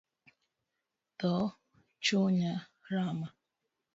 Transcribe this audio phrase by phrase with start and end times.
[1.19, 1.33] Dho
[2.05, 2.53] chunya
[2.93, 3.27] rama